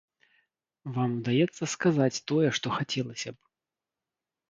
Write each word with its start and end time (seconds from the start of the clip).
Вам 0.95 1.09
удаецца 1.19 1.71
сказаць 1.75 2.23
тое, 2.35 2.47
што 2.61 2.67
хацелася 2.81 3.29
б? 3.39 3.45